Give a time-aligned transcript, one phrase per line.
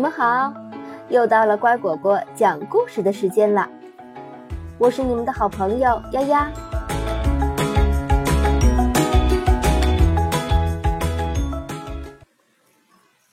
[0.00, 0.54] 你们好，
[1.10, 3.68] 又到了乖果果讲故事的时间了。
[4.78, 6.50] 我是你们的好朋友丫丫。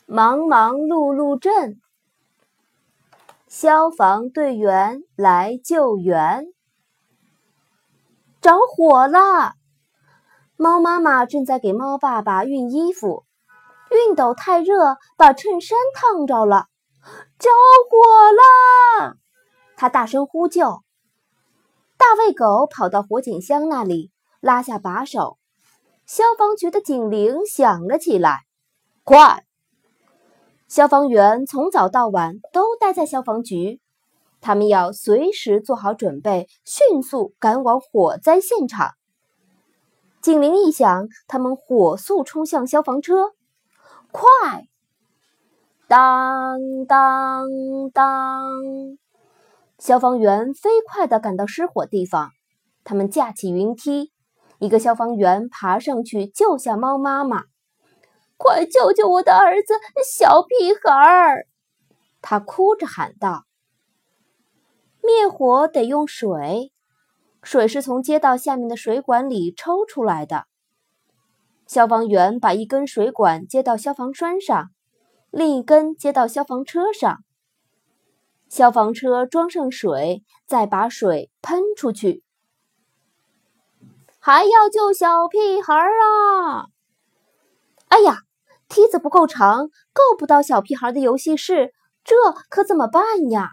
[0.05, 1.79] 忙忙碌碌镇，
[3.47, 6.47] 消防队员来救援。
[8.41, 9.53] 着火了！
[10.57, 13.23] 猫妈妈正在给猫爸爸熨衣服，
[13.89, 16.67] 熨斗太热，把衬衫烫着了。
[17.39, 17.49] 着
[17.89, 19.17] 火了！
[19.75, 20.81] 他大声呼救。
[21.97, 25.37] 大卫狗跑到火警箱那里，拉下把手。
[26.05, 28.41] 消防局的警铃响了起来。
[29.03, 29.43] 快！
[30.67, 33.79] 消防员从早到晚都待在消防局，
[34.41, 38.91] 他们要随时做好准备，迅速赶往火灾现场。
[40.21, 43.31] 警铃一响，他们火速冲向消防车。
[44.11, 44.67] 快！
[45.87, 47.47] 当当
[47.93, 48.97] 当！
[49.79, 52.31] 消防员飞快地赶到失火地方，
[52.83, 54.11] 他们架起云梯，
[54.59, 57.43] 一个消防员爬上去救下猫妈妈。
[58.37, 59.73] 快救救我的儿子，
[60.05, 61.47] 小屁孩儿！
[62.21, 63.45] 他哭着喊道
[65.01, 66.73] ：“灭火得用水，
[67.43, 70.45] 水是从街道下面的水管里抽出来的。”
[71.67, 74.69] 消防员把一根水管接到消防栓上，
[75.29, 77.19] 另一根接到消防车上。
[78.49, 82.23] 消防车装上水，再把水喷出去。
[84.19, 86.67] 还要救小屁孩啊！
[87.89, 88.19] 哎呀！
[88.69, 91.73] 梯子不够长，够不到小屁孩的游戏室，
[92.03, 92.15] 这
[92.49, 93.51] 可怎么办呀？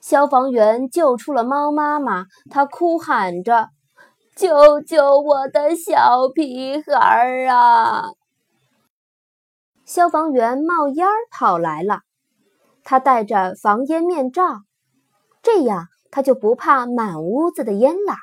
[0.00, 3.68] 消防员救出了猫妈妈，他哭喊着
[4.34, 8.12] ：“救救我的小屁孩啊！”
[9.84, 12.00] 消防员冒烟跑来了，
[12.82, 14.62] 他戴着防烟面罩，
[15.42, 18.16] 这样他就不怕满屋子的烟啦。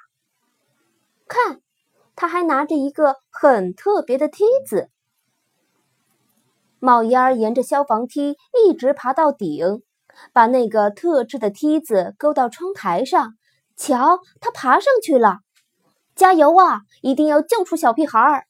[1.27, 1.61] 看。
[2.13, 4.91] 他还拿着一个很特别的梯子，
[6.77, 9.81] 冒烟儿沿着消防梯一直爬到顶，
[10.31, 13.33] 把那个特制的梯子勾到窗台上。
[13.75, 15.39] 瞧，他爬上去了！
[16.21, 16.81] 加油啊！
[17.01, 18.45] 一定要救出小屁孩儿！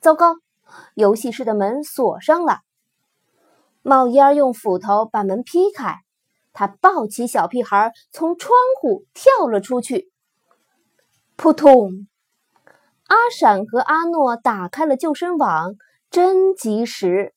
[0.00, 0.34] 糟糕，
[0.94, 2.62] 游戏室的门锁上了。
[3.82, 6.00] 冒烟儿用斧头把门劈开，
[6.52, 10.10] 他抱起小屁孩，从窗户跳了出去。
[11.36, 12.08] 扑通！
[13.06, 15.76] 阿闪和阿诺打开了救生网，
[16.10, 17.32] 真及时。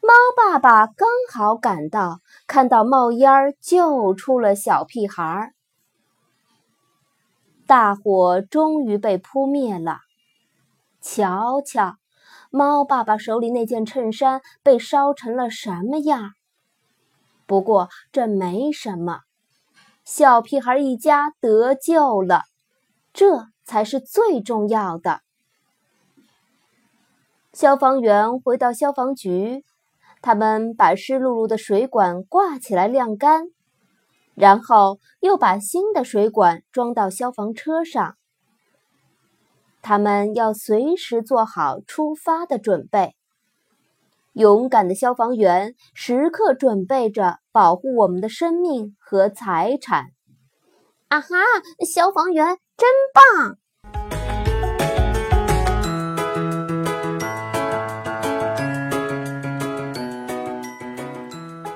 [0.00, 5.54] 猫爸爸刚好赶到，看到冒烟儿，救出了小屁孩儿。
[7.66, 9.98] 大火终于被扑灭了。
[11.00, 11.96] 瞧瞧，
[12.50, 16.32] 猫爸爸手里那件衬衫被烧成了什么样？
[17.46, 19.20] 不过这没什么，
[20.04, 22.42] 小屁孩一家得救了。
[23.12, 23.52] 这。
[23.64, 25.20] 才是最重要的。
[27.52, 29.64] 消防员回到消防局，
[30.20, 33.44] 他们把湿漉漉的水管挂起来晾干，
[34.34, 38.16] 然后又把新的水管装到消防车上。
[39.82, 43.16] 他们要随时做好出发的准备。
[44.34, 50.06] 勇敢的消防员时刻准备着保护我们的生命和财产。
[51.08, 51.28] 啊哈！
[51.86, 53.58] 消防员真棒！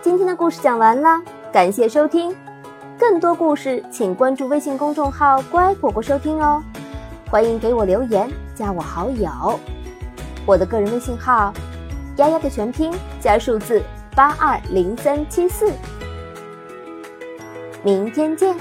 [0.01, 2.35] 今天的故事讲完了，感谢收听。
[3.09, 6.61] 更多故事请关注微信公众号“乖果果”收听哦。
[7.31, 9.31] 欢迎给我留言，加我好友。
[10.45, 11.55] 我的个人微信号：
[12.17, 13.81] 丫丫的全拼加数字
[14.17, 15.73] 八二零三七四。
[17.85, 18.57] 明天见。